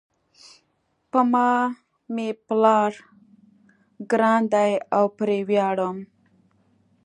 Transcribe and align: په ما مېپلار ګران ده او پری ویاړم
په 1.11 1.19
ما 1.31 1.49
مېپلار 2.15 2.91
ګران 4.11 4.41
ده 4.53 4.63
او 4.97 5.05
پری 5.17 5.39
ویاړم 5.49 5.97